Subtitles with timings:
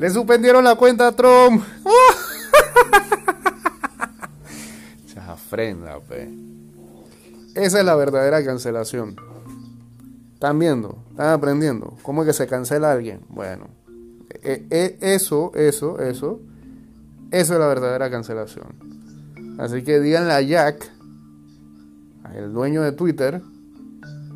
[0.00, 1.62] Le suspendieron la cuenta a Trump.
[5.06, 6.30] Chafrenda, pe.
[7.54, 9.16] Esa es la verdadera cancelación.
[10.32, 11.04] ¿Están viendo?
[11.10, 11.98] ¿Están aprendiendo?
[12.00, 13.20] ¿Cómo es que se cancela alguien?
[13.28, 13.66] Bueno,
[14.42, 16.40] e, e, eso, eso, eso,
[17.30, 18.68] eso es la verdadera cancelación.
[19.58, 20.90] Así que díganle a Jack,
[22.34, 23.42] el dueño de Twitter,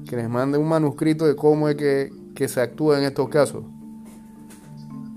[0.07, 3.65] que les mande un manuscrito de cómo es que, que se actúa en estos casos.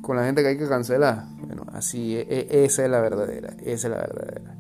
[0.08, 1.26] Con la gente que hay que cancelar.
[1.46, 4.56] Bueno, así, e, esa es la verdadera, esa es la verdadera.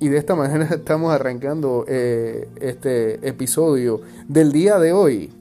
[0.00, 5.32] Y de esta manera estamos arrancando eh, este episodio del día de hoy.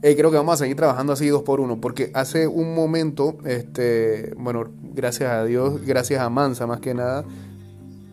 [0.00, 3.36] Eh, creo que vamos a seguir trabajando así dos por uno, porque hace un momento,
[3.44, 7.26] este, bueno, gracias a Dios, gracias a Mansa más que nada,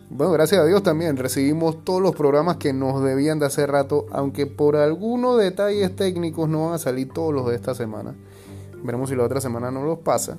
[0.10, 4.08] bueno, gracias a Dios también recibimos todos los programas que nos debían de hace rato,
[4.12, 8.14] aunque por algunos detalles técnicos no van a salir todos los de esta semana.
[8.84, 10.38] Veremos si la otra semana no los pasa.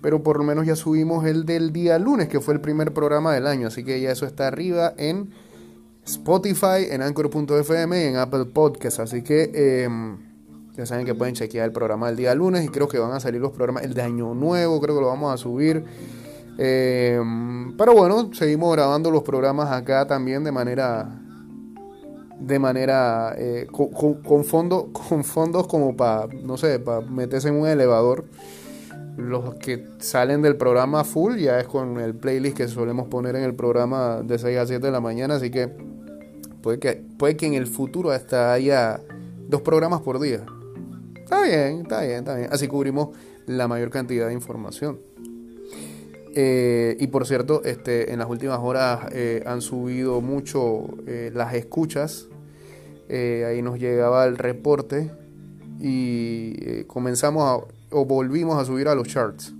[0.00, 3.32] Pero por lo menos ya subimos el del día lunes, que fue el primer programa
[3.32, 5.30] del año, así que ya eso está arriba en
[6.04, 10.18] Spotify, en Anchor.fm y en Apple Podcasts, así que em,
[10.76, 13.20] ya saben que pueden chequear el programa del día lunes y creo que van a
[13.20, 15.84] salir los programas, el de Año Nuevo, creo que lo vamos a subir.
[16.58, 21.21] Em, pero bueno, seguimos grabando los programas acá también de manera
[22.46, 27.68] de manera eh, con, con, con fondos como para no sé para meterse en un
[27.68, 28.24] elevador
[29.16, 33.44] los que salen del programa full ya es con el playlist que solemos poner en
[33.44, 35.68] el programa de 6 a 7 de la mañana, así que
[36.62, 39.00] puede que, puede que en el futuro hasta haya
[39.48, 40.44] dos programas por día.
[41.16, 42.48] Está bien, está bien, está bien.
[42.50, 43.10] Así cubrimos
[43.46, 44.98] la mayor cantidad de información.
[46.34, 51.54] Eh, y por cierto, este, en las últimas horas eh, han subido mucho eh, las
[51.54, 52.28] escuchas.
[53.12, 55.10] Ahí nos llegaba el reporte
[55.80, 59.54] y comenzamos a o volvimos a subir a los charts.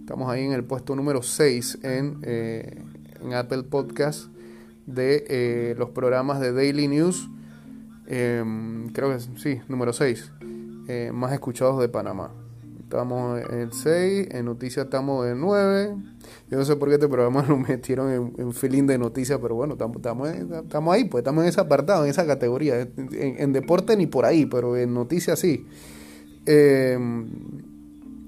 [0.00, 2.82] Estamos ahí en el puesto número 6 en, eh,
[3.22, 4.26] en Apple Podcast
[4.86, 7.28] de eh, los programas de Daily News.
[8.06, 10.32] Em, creo que sí, número 6.
[10.88, 12.30] Eh, más escuchados de Panamá.
[12.86, 15.96] Estamos en el 6, en noticias estamos en 9.
[16.48, 19.56] Yo no sé por qué este programa lo metieron en, en feeling de noticias, pero
[19.56, 20.28] bueno, estamos,
[20.92, 22.88] ahí, pues estamos en ese apartado, en esa categoría.
[22.96, 25.66] En, deporte ni por ahí, pero en noticias sí.
[26.46, 26.96] Eh,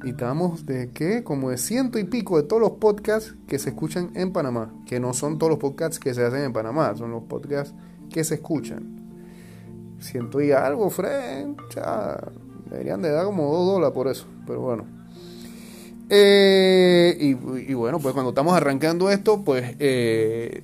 [0.03, 1.23] y estamos de qué?
[1.23, 4.75] Como de ciento y pico de todos los podcasts que se escuchan en Panamá.
[4.87, 7.77] Que no son todos los podcasts que se hacen en Panamá, son los podcasts
[8.11, 8.99] que se escuchan.
[10.01, 11.47] Siento y algo, Fred.
[11.77, 12.19] Ya,
[12.71, 14.27] deberían de dar como dos dólares por eso.
[14.47, 14.87] Pero bueno.
[16.11, 20.63] Eh, y, bueno, pues cuando estamos arrancando esto, pues eh,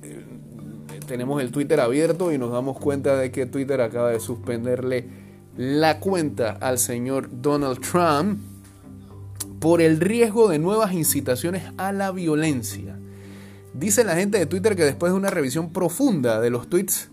[1.05, 5.07] tenemos el Twitter abierto y nos damos cuenta de que Twitter acaba de suspenderle
[5.55, 8.39] la cuenta al señor Donald Trump
[9.59, 12.97] por el riesgo de nuevas incitaciones a la violencia.
[13.73, 17.09] Dice la gente de Twitter que después de una revisión profunda de los tweets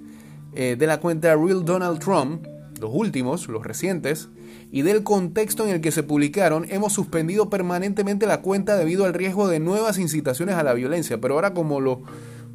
[0.54, 2.46] eh, de la cuenta Real Donald Trump,
[2.82, 4.28] los últimos, los recientes,
[4.70, 9.14] y del contexto en el que se publicaron, hemos suspendido permanentemente la cuenta debido al
[9.14, 11.20] riesgo de nuevas incitaciones a la violencia.
[11.20, 12.02] Pero ahora como lo,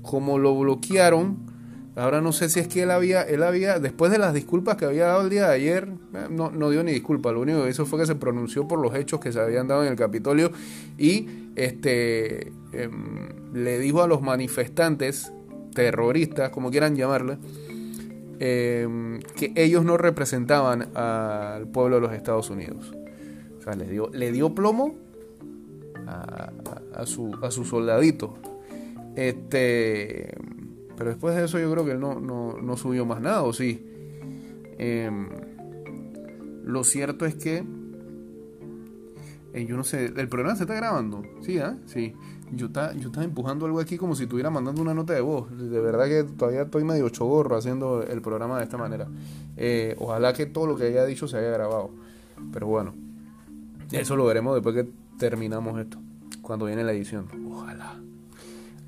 [0.04, 1.58] como lo bloquearon,
[1.98, 4.86] Ahora no sé si es que él había, él había, después de las disculpas que
[4.86, 7.72] había dado el día de ayer, eh, no, no dio ni disculpa, lo único que
[7.72, 10.52] hizo fue que se pronunció por los hechos que se habían dado en el Capitolio
[11.00, 15.34] y este em, le dijo a los manifestantes,
[15.74, 17.40] terroristas, como quieran llamarle,
[18.40, 22.94] em, que ellos no representaban al pueblo de los Estados Unidos.
[23.58, 24.96] O sea, le dio, plomo
[26.06, 26.52] a,
[26.94, 28.38] a, su, a su soldadito.
[29.16, 30.36] Este
[30.98, 33.86] pero después de eso yo creo que él no, no, subió más nada, ¿o sí?
[34.80, 35.30] Em,
[36.64, 37.64] lo cierto es que...
[39.54, 41.60] Eh, yo no sé, el programa se está grabando, ¿sí?
[41.60, 41.78] ¿ah?
[41.86, 42.14] Sí.
[42.52, 45.50] Yo, está, yo estaba empujando algo aquí como si estuviera mandando una nota de voz.
[45.58, 49.08] De verdad que todavía estoy medio chogorro haciendo el programa de esta manera.
[49.58, 51.92] Eh, ojalá que todo lo que haya dicho se haya grabado.
[52.54, 52.94] Pero bueno,
[53.92, 55.98] eso lo veremos después que terminamos esto.
[56.42, 57.28] Cuando viene la edición.
[57.52, 58.00] Ojalá.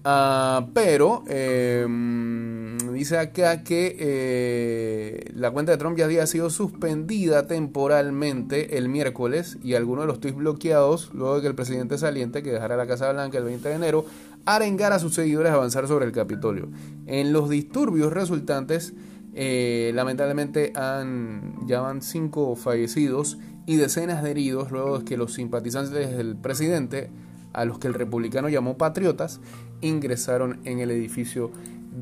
[0.05, 7.47] Ah, pero em, dice acá que eh, la cuenta de Trump ya había sido suspendida
[7.47, 12.43] temporalmente el miércoles y algunos de los tweets bloqueados luego de que el presidente saliente,
[12.43, 14.05] que dejara la Casa Blanca el 20 de enero,
[14.45, 16.69] arengara a sus seguidores a avanzar sobre el Capitolio.
[17.05, 18.93] En los disturbios resultantes,
[19.33, 25.33] eh, lamentablemente han, ya van cinco fallecidos y decenas de heridos luego de que los
[25.33, 27.11] simpatizantes del presidente
[27.53, 29.39] a los que el republicano llamó patriotas,
[29.81, 31.51] ingresaron en el edificio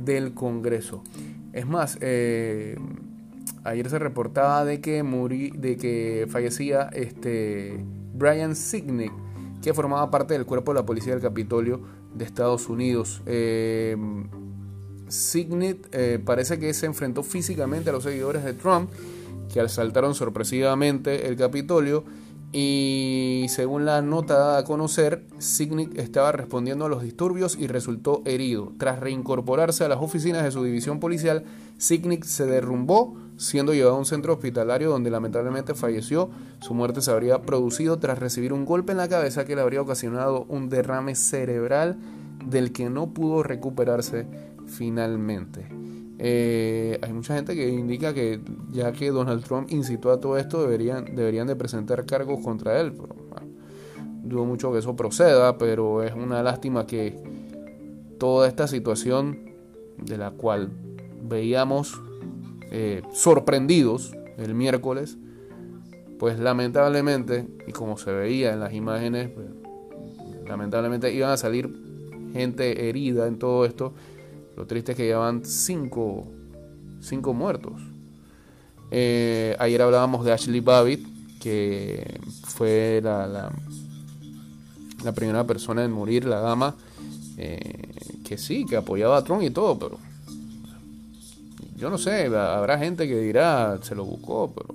[0.04, 1.04] del Congreso.
[1.54, 2.78] Es más, eh,
[3.64, 7.84] ayer se reportaba de que, de que fallecía este
[8.14, 9.12] Brian Signick,
[9.62, 11.82] que formaba parte del cuerpo de la policía del Capitolio
[12.14, 13.22] de Estados Unidos.
[13.26, 13.96] Eh,
[15.08, 18.90] Signet eh, parece que se enfrentó físicamente a los seguidores de Trump,
[19.52, 22.04] que asaltaron sorpresivamente el Capitolio.
[22.54, 28.22] Y según la nota dada a conocer, Signet estaba respondiendo a los disturbios y resultó
[28.26, 28.72] herido.
[28.78, 31.44] Tras reincorporarse a las oficinas de su división policial,
[31.78, 36.30] Signet se derrumbó, siendo llevado a un centro hospitalario donde lamentablemente falleció.
[36.62, 39.82] Su muerte se habría producido tras recibir un golpe en la cabeza que le habría
[39.82, 41.98] ocasionado un derrame cerebral
[42.46, 44.26] del que no pudo recuperarse
[44.68, 45.68] finalmente.
[46.20, 48.40] Eh, hay mucha gente que indica que
[48.72, 52.94] ya que Donald Trump incitó a todo esto, deberían, deberían de presentar cargos contra él.
[54.24, 57.16] dudo mucho que eso proceda, pero es una lástima que
[58.18, 59.54] toda esta situación
[59.98, 60.72] de la cual
[61.24, 62.02] veíamos
[62.72, 65.18] eh, sorprendidos el miércoles,
[66.20, 69.48] pues lamentablemente, y como se veía en las imágenes, pues,
[70.48, 71.72] lamentablemente iban a salir
[72.34, 73.94] gente herida en todo esto
[74.58, 76.28] lo triste es que llevan cinco,
[77.00, 77.74] cinco muertos.
[78.90, 81.08] Eh, ayer hablábamos de Ashley Babbitt,
[81.40, 83.52] que fue la,
[85.04, 86.76] la, primera persona en morir, la dama,
[87.38, 87.94] eh,
[88.26, 90.00] que sí, que apoyaba a Trump y todo, pero
[91.76, 94.74] yo no sé, habrá gente que dirá, se lo buscó, pero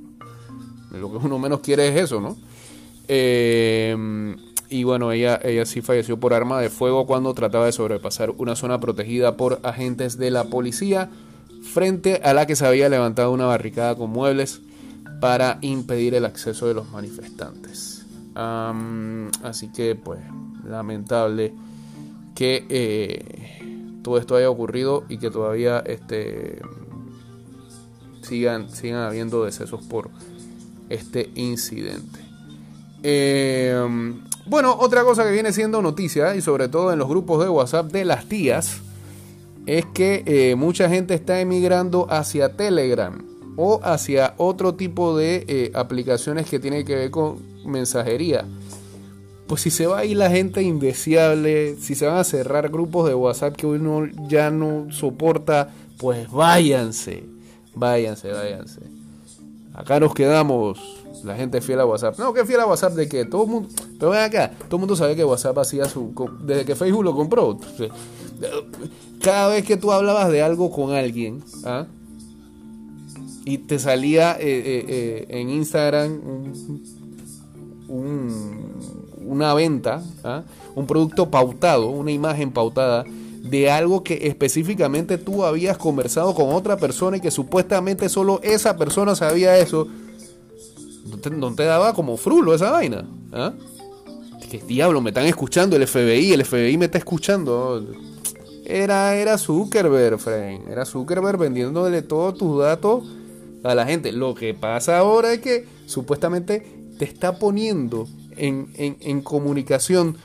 [1.00, 2.36] lo que uno menos quiere es eso, ¿no?
[3.08, 3.96] Eh,
[4.72, 8.56] y bueno, ella, ella sí falleció por arma de fuego cuando trataba de sobrepasar una
[8.56, 11.10] zona protegida por agentes de la policía
[11.62, 14.62] frente a la que se había levantado una barricada con muebles
[15.20, 18.06] para impedir el acceso de los manifestantes.
[18.34, 20.20] así que pues
[20.64, 21.52] lamentable
[22.34, 26.62] que eh, todo esto haya ocurrido y que todavía este,
[28.22, 30.08] sigan, sigan habiendo decesos por
[30.88, 32.20] este incidente.
[33.02, 33.74] Eh,
[34.46, 37.92] bueno, otra cosa que viene siendo noticia, y sobre todo en los grupos de WhatsApp
[37.92, 38.80] de las tías,
[39.66, 43.24] es que eh, mucha gente está emigrando hacia Telegram
[43.56, 48.44] o hacia otro tipo de eh, aplicaciones que tienen que ver con mensajería.
[49.46, 53.08] Pues si se va a ir la gente indeseable, si se van a cerrar grupos
[53.08, 57.24] de WhatsApp que uno ya no soporta, pues váyanse,
[57.74, 58.80] váyanse, váyanse.
[59.74, 62.18] Acá nos quedamos la gente fiel a WhatsApp.
[62.18, 63.68] No, que fiel a WhatsApp de que todo el mundo.
[63.98, 66.12] Pero ven acá, todo el mundo sabe que WhatsApp hacía su.
[66.42, 67.58] Desde que Facebook lo compró.
[69.20, 71.86] Cada vez que tú hablabas de algo con alguien, ¿ah?
[73.44, 76.20] y te salía eh, eh, eh, en Instagram
[77.88, 80.42] una venta, ¿ah?
[80.74, 83.04] un producto pautado, una imagen pautada
[83.42, 88.76] de algo que específicamente tú habías conversado con otra persona y que supuestamente solo esa
[88.76, 89.88] persona sabía eso,
[91.30, 93.04] no te, daba como frulo esa vaina.
[93.32, 93.52] ¿ah?
[94.50, 95.00] ¿Qué diablo?
[95.00, 97.86] Me están escuchando el FBI, el FBI me está escuchando.
[98.64, 100.68] Era, era Zuckerberg, Frank.
[100.68, 103.04] Era Zuckerberg vendiéndole todos tus datos
[103.64, 104.12] a la gente.
[104.12, 106.66] Lo que pasa ahora es que supuestamente
[106.98, 108.06] te está poniendo
[108.36, 110.16] en, comunicación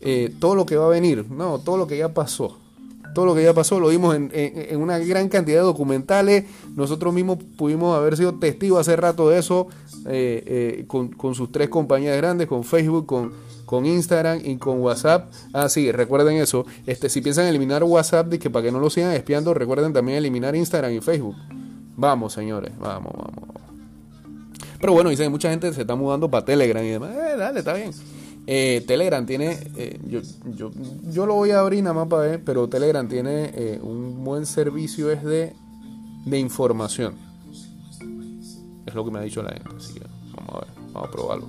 [0.00, 2.58] eh, todo lo que va a venir, no, todo lo que ya pasó
[3.12, 6.44] todo lo que ya pasó, lo vimos en, una gran cantidad de documentales,
[6.74, 9.68] nosotros mismos pudimos haber sido testigos hace rato de eso,
[10.06, 13.32] eh, eh, con, sus tres compañías grandes, con Facebook, con,
[13.64, 15.32] con Instagram y con WhatsApp.
[15.52, 16.66] Ah, sí, recuerden eso.
[16.86, 20.18] Este, si piensan eliminar WhatsApp, de que para que no lo sigan espiando, recuerden también
[20.18, 21.36] eliminar Instagram y Facebook.
[21.96, 23.50] Vamos, señores, vamos, vamos.
[24.80, 27.10] Pero bueno, dicen, mucha gente se está mudando para Telegram y demás.
[27.14, 27.92] Eh, dale, está bien.
[28.46, 29.56] Eh, Telegram tiene,
[30.08, 30.72] yo, yo,
[31.04, 35.12] yo, lo voy a abrir nada más para ver, pero Telegram tiene un buen servicio
[35.12, 35.52] es de,
[36.24, 37.31] de información.
[38.92, 40.02] Es lo que me ha dicho la gente, así que
[40.36, 41.46] vamos a ver, vamos a probarlo.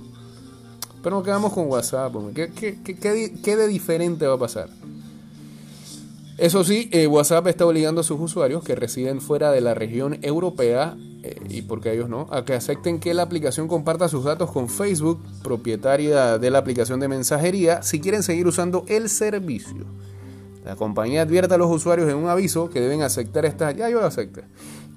[1.02, 4.70] Pero nos quedamos con WhatsApp, ¿qué, qué, qué, qué de diferente va a pasar?
[6.38, 10.96] Eso sí, WhatsApp está obligando a sus usuarios que residen fuera de la región europea
[11.22, 14.70] eh, y porque ellos no, a que acepten que la aplicación comparta sus datos con
[14.70, 19.84] Facebook, propietaria de la aplicación de mensajería, si quieren seguir usando el servicio.
[20.64, 24.00] La compañía advierte a los usuarios en un aviso que deben aceptar estas, ya yo
[24.00, 24.44] lo acepté,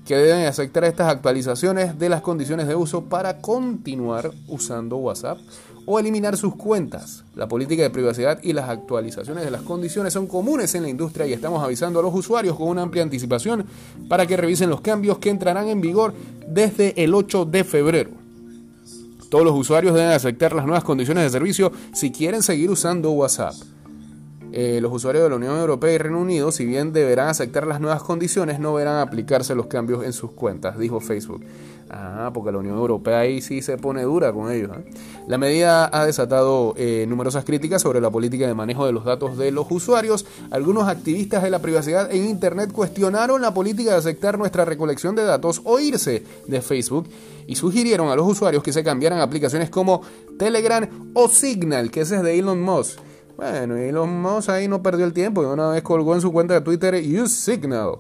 [0.08, 5.38] que deben aceptar estas actualizaciones de las condiciones de uso para continuar usando WhatsApp
[5.86, 7.26] o eliminar sus cuentas.
[7.36, 11.28] La política de privacidad y las actualizaciones de las condiciones son comunes en la industria
[11.28, 13.66] y estamos avisando a los usuarios con una amplia anticipación
[14.08, 16.14] para que revisen los cambios que entrarán en vigor
[16.48, 18.12] desde el 8 de febrero.
[19.30, 23.56] Todos los usuarios deben aceptar las nuevas condiciones de servicio si quieren seguir usando WhatsApp.
[24.60, 27.80] Eh, los usuarios de la Unión Europea y Reino Unido, si bien deberán aceptar las
[27.80, 31.44] nuevas condiciones, no verán aplicarse los cambios en sus cuentas, dijo Facebook.
[31.92, 34.72] Ah, porque la Unión Europea ahí sí se pone dura con ellos.
[34.76, 34.92] ¿eh?
[35.28, 39.38] La medida ha desatado eh, numerosas críticas sobre la política de manejo de los datos
[39.38, 40.26] de los usuarios.
[40.50, 45.24] Algunos activistas de la privacidad en Internet cuestionaron la política de aceptar nuestra recolección de
[45.24, 47.08] datos o irse de Facebook
[47.46, 50.02] y sugirieron a los usuarios que se cambiaran aplicaciones como
[50.40, 53.07] Telegram o Signal, que ese es de Elon Musk.
[53.38, 56.56] Bueno, Elon Musk ahí no perdió el tiempo y una vez colgó en su cuenta
[56.56, 58.00] de Twitter Use Signal.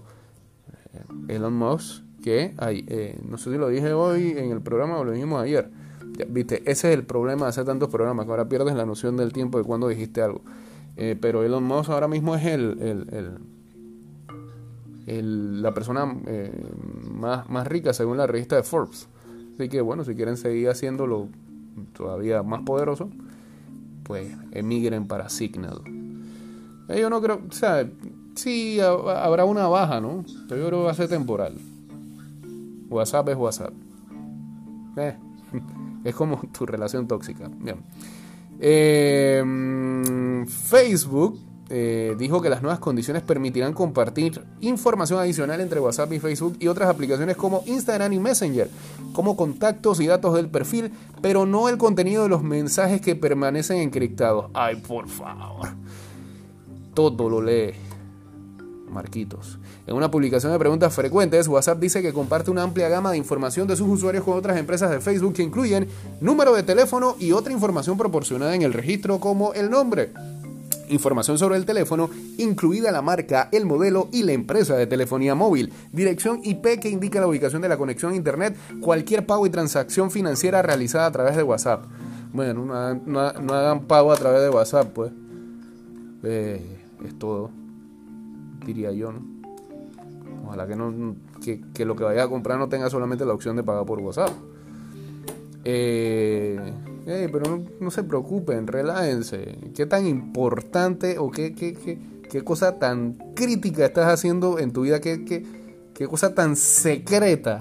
[0.93, 4.97] Eh, Elon Musk que hay, eh, no sé si lo dije hoy en el programa
[4.97, 5.69] o lo dijimos ayer.
[6.27, 9.31] Viste, ese es el problema de hacer tantos programas, que ahora pierdes la noción del
[9.31, 10.41] tiempo de cuando dijiste algo.
[10.95, 13.37] Eh, pero Elon Musk ahora mismo es el,
[15.05, 16.51] el, la persona eh,
[17.11, 19.07] más, más rica según la revista de Forbes.
[19.53, 21.27] Así que bueno, si quieren seguir haciéndolo
[21.93, 23.11] todavía más poderoso,
[24.07, 25.81] pues emigren para Signal.
[26.87, 27.85] Yo no creo, o sea,
[28.35, 30.23] sí habrá una baja, ¿no?
[30.47, 31.57] Pero yo creo que va a ser temporal.
[32.89, 33.73] WhatsApp es WhatsApp.
[34.95, 35.17] Eh,
[36.05, 37.51] es como tu relación tóxica.
[38.59, 41.37] Em, Facebook
[41.69, 46.67] eh, dijo que las nuevas condiciones permitirán compartir información adicional entre WhatsApp y Facebook y
[46.67, 48.69] otras aplicaciones como Instagram y Messenger,
[49.13, 53.79] como contactos y datos del perfil, pero no el contenido de los mensajes que permanecen
[53.79, 54.49] encriptados.
[54.53, 55.67] Ay, por favor.
[56.93, 57.73] Todo lo lee.
[58.89, 59.59] Marquitos.
[59.85, 63.67] En una publicación de preguntas frecuentes, WhatsApp dice que comparte una amplia gama de información
[63.67, 65.87] de sus usuarios con otras empresas de Facebook que incluyen
[66.21, 70.13] número de teléfono y otra información proporcionada en el registro como el nombre.
[70.89, 75.71] Información sobre el teléfono, incluida la marca, el modelo y la empresa de telefonía móvil.
[75.91, 80.11] Dirección IP que indica la ubicación de la conexión a Internet, cualquier pago y transacción
[80.11, 81.85] financiera realizada a través de WhatsApp.
[82.33, 82.65] Bueno,
[83.05, 85.11] no, hagan pago a través de WhatsApp, pues.
[86.23, 86.61] Eh,
[87.05, 87.51] es todo
[88.67, 89.21] diría yo, ¿no?
[90.45, 93.63] Ojalá que, no, que, lo que vaya a comprar no tenga solamente la opción de
[93.63, 94.29] pagar por WhatsApp.
[95.63, 96.73] Eh,
[97.07, 99.57] pero no, se preocupen, relájense.
[99.73, 101.73] ¿Qué tan importante o qué, qué,
[102.29, 104.99] qué, cosa tan crítica estás haciendo en tu vida?
[104.99, 105.45] ¿Qué, qué,
[105.93, 107.59] qué cosa tan secreta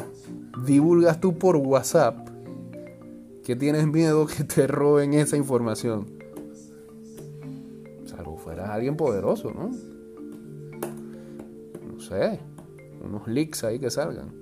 [0.64, 2.28] divulgas tú por WhatsApp?
[3.44, 6.06] Que tienes miedo que te roben esa información.
[8.04, 9.70] Salvo fueras alguien poderoso, ¿no?
[12.00, 12.38] sé,
[13.04, 14.32] unos leaks ahí que salgan.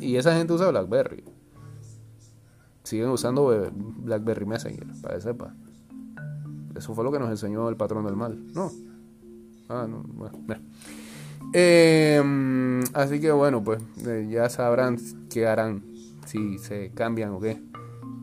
[0.00, 1.33] y esa gente usa BlackBerry.
[2.84, 5.54] Siguen usando BlackBerry Messenger, para que sepa.
[6.76, 8.38] Eso fue lo que nos enseñó el patrón del mal.
[8.52, 8.70] No.
[9.68, 10.04] Ah, no.
[11.52, 14.98] Em, así que bueno, pues eh, ya sabrán
[15.30, 15.82] qué harán.
[16.26, 17.62] Si se cambian o qué.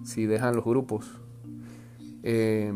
[0.03, 1.09] Si dejan los grupos.
[2.23, 2.71] Eh,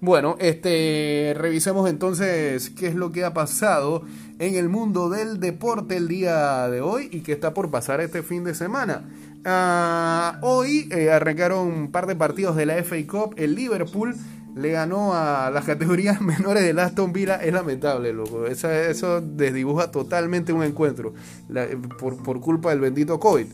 [0.00, 4.02] bueno, este, revisemos entonces qué es lo que ha pasado
[4.38, 8.22] en el mundo del deporte el día de hoy y qué está por pasar este
[8.22, 9.08] fin de semana.
[9.44, 13.34] Ah, hoy eh, arrancaron un par de partidos de la FA Cup.
[13.36, 14.14] El Liverpool
[14.56, 17.36] le ganó a las categorías menores del Aston Villa.
[17.36, 18.46] Es lamentable, loco.
[18.46, 21.14] Eso, desdibuja totalmente un encuentro
[21.98, 23.46] por, por culpa del bendito COVID.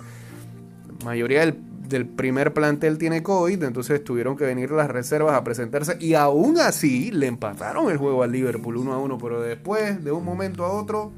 [1.00, 5.44] La mayoría del del primer plantel tiene COVID, entonces tuvieron que venir las reservas a
[5.44, 10.02] presentarse y aún así le empataron el juego al Liverpool 1 a 1, pero después
[10.02, 11.12] de un momento a otro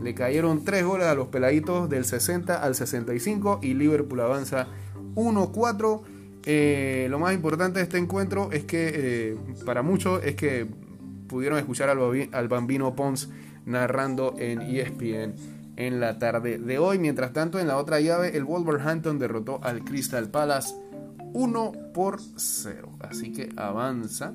[0.00, 4.68] le cayeron tres goles a los peladitos del 60 al 65 y Liverpool avanza
[5.14, 6.02] 1-4.
[6.44, 9.36] Eh, lo más importante de este encuentro es que eh,
[9.66, 10.66] para muchos es que
[11.28, 13.28] pudieron escuchar al, Bambino Pons
[13.66, 15.34] narrando en ESPN
[15.76, 16.98] en la tarde de hoy.
[16.98, 20.74] Mientras tanto, en la otra llave, el Wolverhampton derrotó al Crystal Palace
[21.34, 22.88] 1 por 0.
[23.00, 24.32] Así que avanza.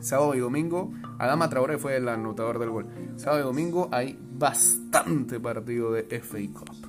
[0.00, 2.86] Sábado y domingo, Adama Traoré fue el anotador del gol.
[3.16, 6.88] Sábado y domingo hay bastante partido de FA Cup.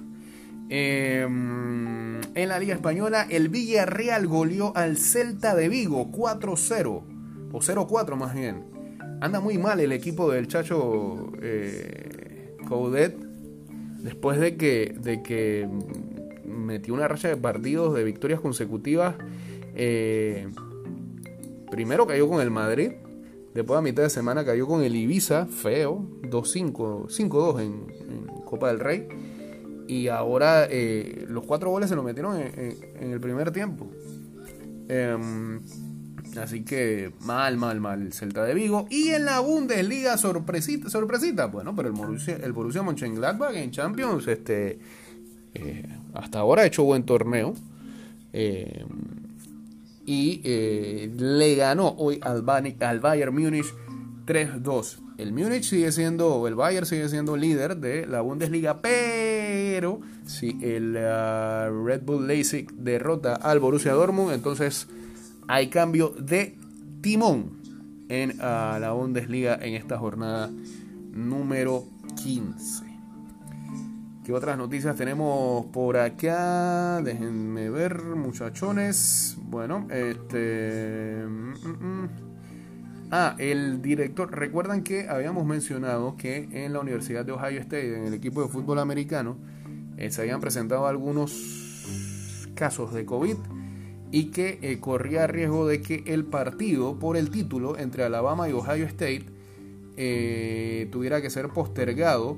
[0.69, 7.03] Em, en la Liga Española, el Villarreal goleó al Celta de Vigo 4-0,
[7.51, 8.65] o 0-4 más bien.
[9.21, 13.17] Anda muy mal el equipo del Chacho eh, Coudet
[14.01, 15.67] después de que, de que
[16.45, 19.15] metió una racha de partidos de victorias consecutivas,
[19.75, 20.47] eh,
[21.69, 22.91] primero cayó con el Madrid,
[23.53, 27.99] después a mitad de semana cayó con el Ibiza, feo, 2-5, 5-2 en,
[28.45, 29.07] Copa del Rey,
[29.87, 33.87] y ahora eh, los cuatro goles se lo metieron en, el primer tiempo.
[34.87, 35.61] Em,
[36.37, 38.87] Así que mal, mal, mal el Celta de Vigo.
[38.89, 41.47] Y en la Bundesliga, sorpresita, sorpresita.
[41.47, 44.79] Bueno, pero el Borussia, el Borussia Mönchengladbach en Champions, este,
[45.55, 47.53] eh, hasta ahora ha hecho buen torneo.
[48.33, 48.85] Eh,
[50.09, 50.41] y
[51.19, 52.43] le ganó hoy al,
[52.79, 53.71] al Bayern Múnich
[54.25, 54.97] 3-2.
[55.19, 60.97] El Múnich sigue siendo, el Bayern sigue siendo líder de la Bundesliga, pero si el
[60.97, 64.87] ah, Red Bull Leipzig derrota al Borussia Dortmund, entonces
[65.47, 66.57] hay cambio de
[67.01, 67.59] timón
[68.09, 70.49] en ah, la Bundesliga en esta jornada
[71.11, 71.85] número
[72.23, 72.88] 15.
[74.29, 77.01] ¿Qué otras noticias tenemos por acá?
[77.01, 79.35] Déjenme ver, muchachones.
[79.41, 81.23] Bueno, este...
[81.27, 82.09] Mm, mm, mm.
[83.09, 88.05] Ah, el director, recuerdan que habíamos mencionado que en la Universidad de Ohio State, en
[88.05, 89.35] el equipo de fútbol americano,
[89.97, 91.87] eh, se habían presentado algunos
[92.53, 93.37] casos de COVID
[94.11, 98.51] y que eh, corría riesgo de que el partido por el título entre Alabama y
[98.51, 99.25] Ohio State
[99.97, 102.37] eh, tuviera que ser postergado.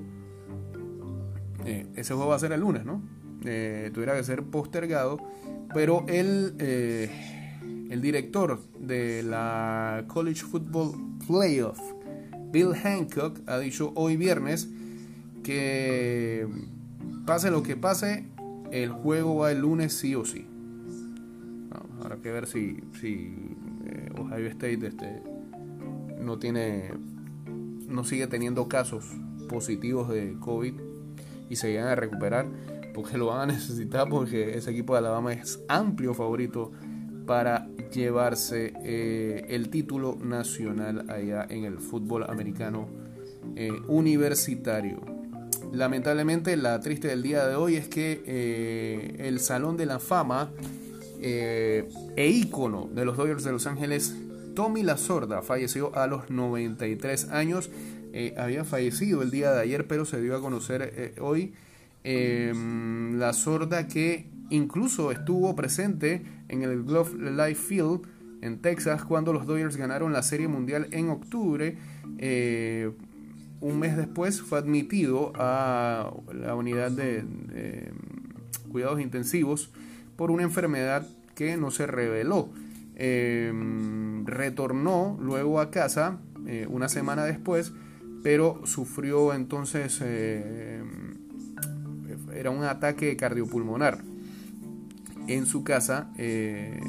[1.66, 3.02] Ese juego va a ser el lunes, ¿no?
[3.42, 5.18] tuviera que ser postergado,
[5.74, 6.56] pero el
[7.92, 10.94] el director de la College Football
[11.28, 11.78] Playoff,
[12.50, 14.70] Bill Hancock, ha dicho hoy viernes
[15.44, 16.48] que
[17.26, 18.28] pase lo que pase,
[18.72, 20.48] el juego va el lunes sí o sí.
[22.02, 23.36] habrá que ver si, si
[23.86, 25.22] eh, Ohio State este,
[26.18, 26.92] no tiene
[27.90, 29.04] no sigue teniendo casos
[29.50, 30.76] positivos de COVID
[31.52, 32.48] y se llegan a recuperar
[32.94, 36.72] porque lo van a necesitar porque ese equipo de Alabama es amplio favorito
[37.28, 42.88] para llevarse eh, el título nacional allá en el fútbol americano
[43.56, 45.02] eh, universitario.
[45.74, 50.52] Lamentablemente la triste del día de hoy es que eh, el Salón de la Fama
[51.24, 54.16] e ícono de los Dodgers de Los Ángeles,
[54.56, 57.70] Tommy La Sorda, falleció a los 93 años.
[58.38, 61.54] Había fallecido el día de ayer, pero se dio a conocer hoy.
[62.04, 68.02] la Sorda que Incluso estuvo presente en el Glove Life Field
[68.42, 71.78] en Texas cuando los Dodgers ganaron la Serie Mundial en octubre.
[72.18, 72.92] Eh,
[73.62, 77.24] un mes después fue admitido a la unidad de,
[78.70, 79.72] cuidados intensivos
[80.18, 82.50] por una enfermedad que no se reveló.
[82.98, 83.54] Eh,
[84.26, 87.72] retornó luego a casa eh, una semana después,
[88.24, 90.02] pero sufrió entonces,
[92.34, 94.04] era un ataque cardiopulmonar
[95.28, 96.80] en su casa eh,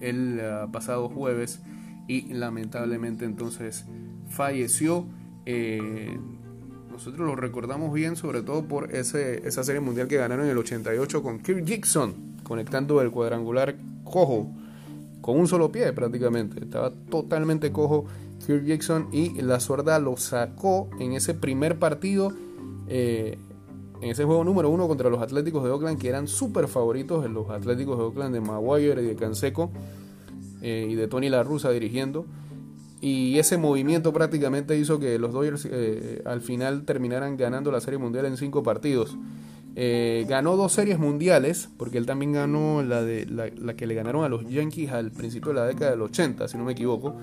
[0.00, 1.60] el ah, pasado jueves
[2.08, 3.84] y lamentablemente entonces
[4.28, 5.06] falleció.
[5.44, 6.18] Eh,
[6.90, 10.58] nosotros lo recordamos bien, sobre todo por ese, esa serie mundial que ganaron en el
[10.58, 14.50] 88 con Kirk Gibson, conectando el cuadrangular cojo,
[15.20, 16.64] con un solo pie prácticamente.
[16.64, 18.06] Estaba totalmente cojo
[18.44, 22.32] Kirk Gibson y la suerda lo sacó en ese primer partido.
[22.88, 23.38] Eh,
[24.00, 27.34] en ese juego número uno contra los Atléticos de Oakland, que eran súper favoritos en
[27.34, 29.70] los Atléticos de Oakland de Maguire y de Canseco
[30.60, 32.26] eh, y de Tony La Russa dirigiendo.
[33.00, 37.98] Y ese movimiento prácticamente hizo que los Dodgers eh, al final terminaran ganando la Serie
[37.98, 39.16] Mundial en cinco partidos.
[39.76, 44.24] Eh, ganó dos series mundiales, porque él también ganó la, de, la, que le ganaron
[44.24, 47.14] a los Yankees al principio de la década del 80, si no me equivoco.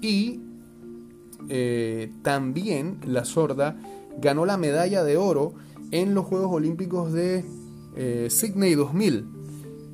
[0.00, 0.40] y
[2.22, 3.76] también la sorda
[4.18, 5.54] ganó la medalla de oro
[5.90, 7.44] en los Juegos Olímpicos de
[7.96, 9.26] eh, Sydney 2000,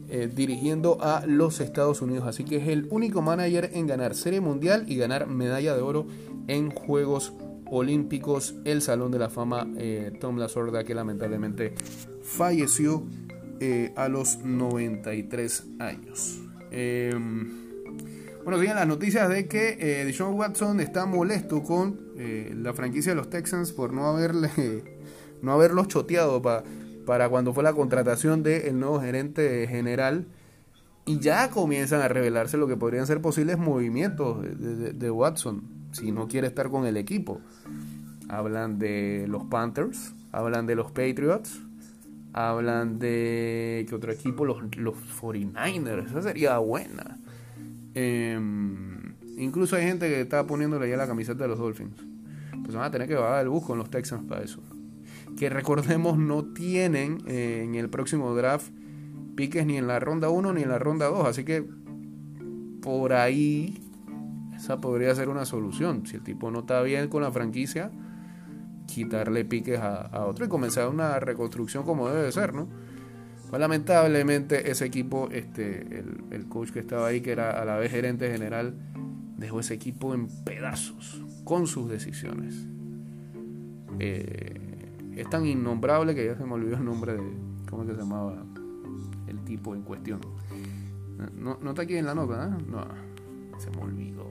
[0.08, 2.26] eh, dirigiendo a los Estados Unidos.
[2.26, 6.06] Así que es el único manager en ganar Serie Mundial y ganar medalla de oro
[6.48, 7.51] en Juegos Olímpicos.
[8.64, 11.74] El Salón de la Fama, eh, Tom Lasorda, que lamentablemente
[12.22, 13.04] falleció
[13.94, 16.40] a los 93 años.
[16.72, 17.62] Em,
[18.44, 23.12] bueno, siguen las noticias de que eh, Deshaun Watson está molesto con eh, la franquicia
[23.12, 24.50] de los Texans por no haberle
[25.42, 30.26] no haberlos choteado para cuando fue la contratación del nuevo gerente general.
[31.04, 36.28] Y ya comienzan a revelarse lo que podrían ser posibles movimientos de, Watson si no
[36.28, 37.40] quiere estar con el equipo.
[38.28, 41.60] Hablan de los Panthers, hablan de los Patriots,
[42.32, 43.86] hablan de.
[43.88, 44.44] ¿Qué otro equipo?
[44.44, 46.06] Los, los 49ers.
[46.06, 47.18] Esa sería buena.
[47.94, 51.96] Em, incluso hay gente que está poniéndole ya la camiseta de los Dolphins.
[52.64, 54.60] Pues van a tener que bajar el bus con los Texans para eso.
[55.36, 58.70] Que recordemos, no tienen eh, en el próximo draft
[59.34, 61.26] piques ni en la ronda 1 ni en la ronda 2.
[61.26, 61.64] Así que
[62.80, 63.81] por ahí
[64.62, 66.06] esa podría ser una solución.
[66.06, 67.90] Si el tipo no está bien con la franquicia,
[68.86, 72.68] quitarle piques a, otro y comenzar una reconstrucción como debe de ser, ¿no?
[73.50, 77.90] Pues lamentablemente ese equipo, este, el, coach que estaba ahí, que era a la vez
[77.90, 78.76] gerente general,
[79.36, 82.64] dejó ese equipo en pedazos con sus decisiones.
[83.98, 87.22] Eh, es tan innombrable que ya se me olvidó el nombre de
[87.68, 88.44] cómo se llamaba
[89.26, 90.20] el tipo en cuestión.
[91.36, 92.64] No, no está aquí en la nota, ¿eh?
[92.70, 93.11] No,
[93.62, 94.28] se me olvidó.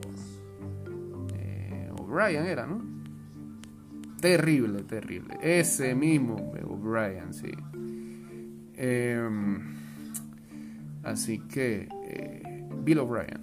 [1.34, 2.82] Eh, O'Brien era, ¿no?
[4.20, 5.38] Terrible, terrible.
[5.40, 7.50] Ese mismo, O'Brien, sí.
[8.76, 9.60] Em,
[11.02, 13.40] así que, eh, Bill O'Brien.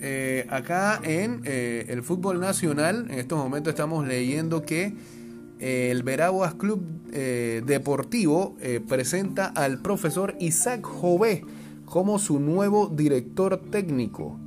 [0.00, 4.94] Eh, acá en eh, el fútbol nacional, en estos momentos estamos leyendo que
[5.58, 11.42] el Veraguas Club Deportivo presenta al profesor Isaac Jové
[11.88, 14.38] como su nuevo director técnico.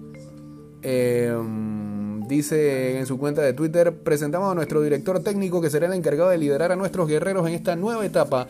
[0.84, 5.94] Em, dice en su cuenta de Twitter, presentamos a nuestro director técnico que será el
[5.94, 8.48] encargado de liderar a nuestros guerreros en esta nueva etapa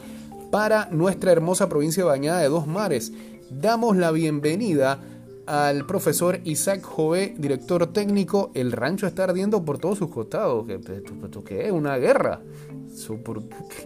[0.49, 3.12] para nuestra hermosa provincia bañada de dos mares.
[3.49, 4.99] Damos la bienvenida
[5.45, 8.51] al profesor Isaac Jové, director técnico.
[8.54, 10.65] El rancho está ardiendo por todos sus costados.
[10.67, 11.71] ¿Qué, es?
[11.71, 12.41] ¿Una guerra?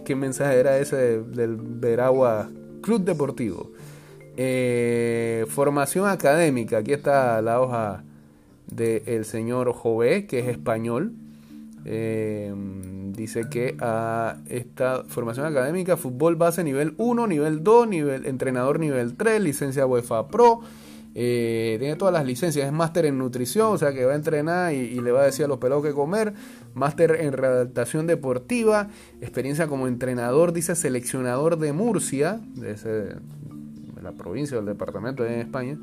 [0.04, 2.48] ¿Qué mensaje era ese del Veragua
[2.82, 3.72] Club Deportivo?
[4.36, 6.78] Eh, formación académica.
[6.78, 8.04] Aquí está la hoja
[8.66, 11.12] del señor Jové, que es español.
[11.84, 12.52] Eh,
[13.12, 19.16] dice que a esta formación académica, fútbol base nivel 1, nivel 2, nivel entrenador nivel
[19.16, 20.60] 3, licencia UEFA Pro.
[21.18, 24.74] Eh, tiene todas las licencias, es máster en nutrición, o sea que va a entrenar
[24.74, 26.34] y, le va a decir a los pelados qué comer,
[26.74, 28.88] máster en redactación deportiva,
[29.22, 33.16] experiencia como entrenador, dice seleccionador de Murcia, de, de
[34.06, 35.76] la provincia del departamento en España,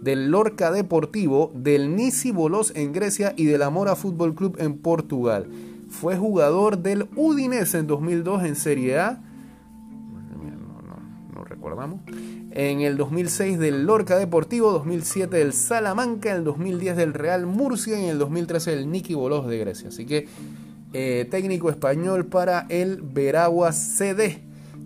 [0.00, 5.46] del Lorca Deportivo, del Nisi Bolos en Grecia y del Amora Fútbol Club en Portugal.
[5.90, 9.20] Fue jugador del Udinese en 2002 en Serie A.
[11.34, 12.00] No, recordamos.
[12.52, 18.00] En el 2006 del Lorca Deportivo, 2007 del Salamanca, en el 2010 del Real Murcia
[18.00, 19.88] y en el 2013 del Niki Bolos de Grecia.
[19.88, 20.26] Así que
[20.94, 24.40] eh, técnico español para el Veragua CD,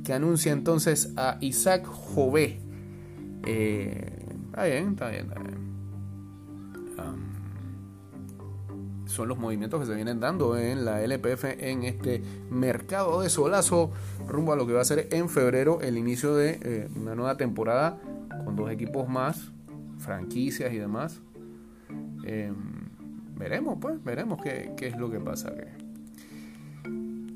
[0.05, 2.69] que anuncia entonces a Isaac Jové.
[3.44, 5.70] Eh, Está bien, está bien, está bien.
[9.07, 13.90] son los movimientos que se vienen dando en la LPF en este mercado de solazo
[14.29, 17.37] rumbo a lo que va a ser en febrero el inicio de eh, una nueva
[17.37, 17.98] temporada
[18.44, 19.53] con dos equipos más,
[19.98, 21.20] franquicias y demás.
[22.24, 22.55] Em,
[23.37, 25.53] veremos, pues, veremos qué, es lo que pasa.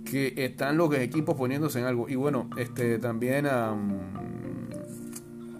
[0.04, 2.08] Que, que están los equipos poniéndose en algo.
[2.08, 3.46] Y bueno, este también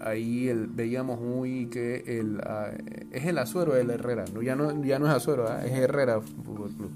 [0.05, 2.71] ahí el, veíamos muy que el, ah,
[3.11, 4.41] es el Azuero del Herrera, ¿no?
[4.41, 5.65] Ya, no, ya no es Azuero, ¿ah?
[5.65, 6.91] es Herrera Fútbol Club.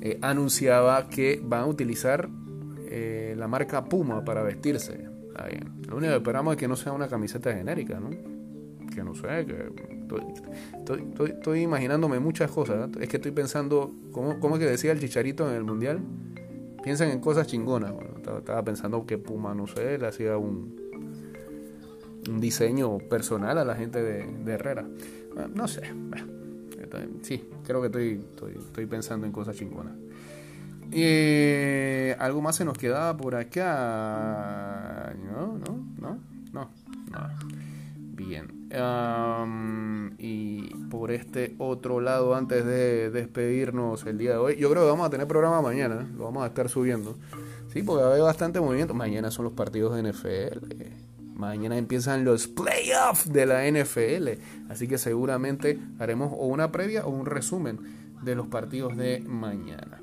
[0.00, 2.28] Eh, anunciaba que van a utilizar
[2.88, 5.08] eh, la marca Puma para vestirse.
[5.88, 8.10] Lo único que esperamos es que no sea una camiseta genérica, ¿no?
[8.92, 9.70] Que no sé, que
[10.80, 12.90] estoy, estoy, imaginándome muchas cosas.
[13.00, 16.00] Es que estoy pensando, ¿cómo, ¿cómo, es que decía el chicharito en el mundial?
[16.82, 17.92] Piensan en cosas chingonas.
[18.38, 20.87] estaba pensando que Puma, no sé, le hacía un,
[22.28, 24.84] un diseño personal a la gente de, Herrera.
[25.54, 25.82] no sé.
[27.22, 28.24] sí, creo que estoy,
[28.66, 29.94] estoy, pensando en cosas chingonas.
[30.90, 35.14] Eh, ¿Algo más se nos quedaba por acá?
[35.32, 36.18] No, no, no,
[36.52, 36.70] no.
[38.14, 38.58] Bien.
[40.18, 44.90] y por este otro lado, antes de despedirnos el día de hoy, yo creo que
[44.90, 47.16] vamos a tener programa mañana, lo vamos a estar subiendo.
[47.72, 48.94] Sí, porque va a haber bastante movimiento.
[48.94, 50.58] Mañana son los partidos de NFL.
[51.38, 54.42] Mañana empiezan los playoffs de la NFL.
[54.68, 57.78] Así que seguramente haremos o una previa o un resumen
[58.22, 60.02] de los partidos de mañana.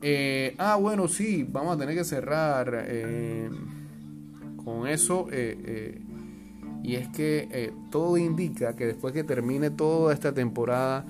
[0.00, 3.50] Eh, ah, bueno, sí, vamos a tener que cerrar eh,
[4.64, 5.26] con eso.
[5.32, 6.00] Eh,
[6.84, 11.04] y es que todo indica que después que termine toda esta temporada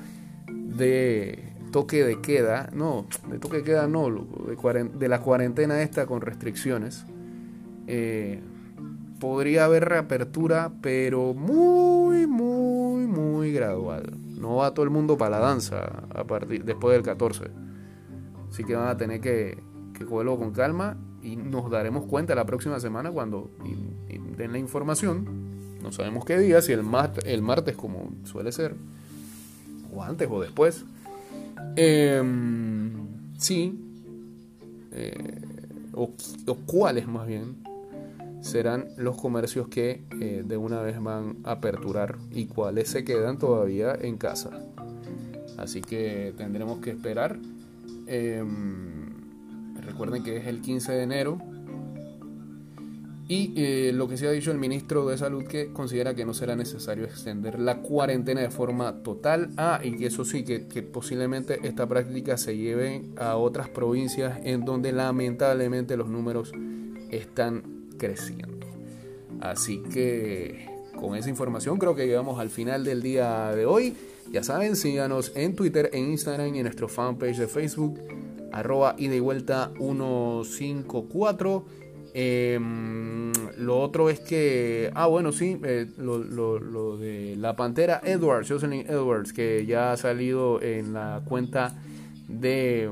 [0.50, 6.06] de toque de queda, no, de toque de queda no, de, de la cuarentena esta
[6.06, 7.04] con restricciones,
[9.18, 14.12] podría haber reapertura, pero muy, muy, muy gradual.
[14.38, 17.44] No va todo el mundo para la danza a partir después del 14.
[18.50, 19.59] Así que van a tener que,
[19.94, 23.50] que cogerlo con calma y nos daremos cuenta la próxima semana cuando
[24.37, 25.26] den la información.
[25.83, 26.85] No sabemos qué día, si el,
[27.24, 28.74] el martes como suele ser,
[29.94, 30.85] o antes o después.
[31.76, 32.92] Em,
[33.38, 33.79] sí,
[34.92, 35.42] eh,
[35.92, 36.11] o
[36.66, 37.65] cuáles más bien
[38.46, 43.38] serán los comercios que eh, de una vez van a aperturar y cuáles se quedan
[43.38, 44.50] todavía en casa.
[45.59, 47.38] Así que tendremos que esperar.
[48.06, 49.11] Em,
[49.80, 51.38] recuerden que es el 15 de enero.
[53.28, 56.32] Y eh, lo que se ha dicho el ministro de Salud que considera que no
[56.32, 59.50] será necesario extender la cuarentena de forma total.
[59.56, 64.38] Ah, y que eso sí, que, que posiblemente esta práctica se lleve a otras provincias
[64.44, 66.52] en donde lamentablemente los números
[67.11, 68.66] están creciendo.
[69.40, 73.94] Así que con esa información creo que llegamos al final del día de hoy.
[74.30, 78.00] Ya saben, síganos en Twitter, en Instagram y en nuestro fanpage de Facebook,
[78.52, 81.64] arroba y vuelta 154.
[82.18, 88.87] Em, lo otro es que, ah, bueno, sí, eh, lo, de la pantera Edwards, Jocelyn
[88.88, 91.76] Edwards, que ya ha salido en la cuenta
[92.26, 92.90] de,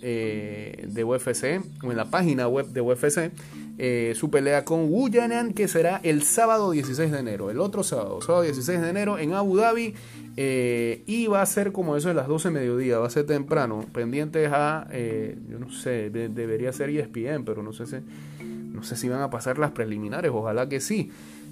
[0.00, 3.32] eh, de UFC, o en la página web de UFC,
[3.78, 7.82] eh, su pelea con Wu Yanan, que será el sábado 16 de enero, el otro
[7.82, 9.94] sábado, sábado 16 de enero en Abu Dhabi.
[10.36, 13.26] Eh, y va a ser como eso de las 12 de mediodía, va a ser
[13.26, 17.96] temprano, pendientes a, yo no sé, debería ser ESPN, pero no sé si,
[18.44, 21.10] no sé si van a pasar las preliminares, ojalá que sí.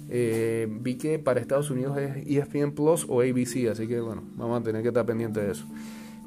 [0.09, 4.63] vi que para Estados Unidos es ESPN Plus o ABC, así que bueno, vamos a
[4.63, 5.65] tener que estar pendientes de eso.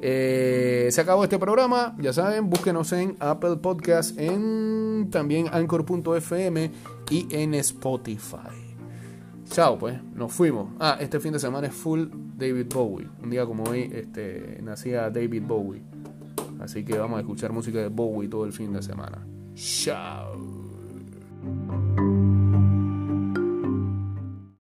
[0.03, 6.71] Eh, se acabó este programa, ya saben, búsquenos en Apple Podcast, en también Anchor.fm
[7.11, 8.71] y en Spotify.
[9.51, 10.69] Chao, pues, nos fuimos.
[10.79, 13.09] Ah, este fin de semana es full David Bowie.
[13.23, 15.83] Un día como hoy este, nacía David Bowie.
[16.61, 19.27] Así que vamos a escuchar música de Bowie todo el fin de semana.
[19.55, 20.61] Chao.